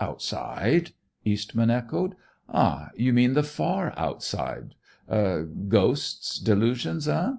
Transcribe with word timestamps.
"Outside?" 0.00 0.92
Eastman 1.26 1.68
echoed. 1.68 2.14
"Ah, 2.48 2.88
you 2.96 3.12
mean 3.12 3.34
the 3.34 3.42
far 3.42 3.92
outside! 3.98 4.74
Ghosts, 5.68 6.38
delusions, 6.38 7.06
eh?" 7.06 7.32